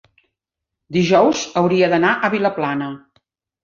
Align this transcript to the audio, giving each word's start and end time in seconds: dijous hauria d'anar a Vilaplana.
dijous 0.97 1.45
hauria 1.63 1.93
d'anar 1.95 2.17
a 2.31 2.35
Vilaplana. 2.39 2.95